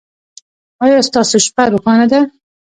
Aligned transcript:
ایا 0.83 0.99
ستاسو 1.09 1.35
شپه 1.45 1.63
روښانه 1.73 2.05
ده؟ 2.11 2.21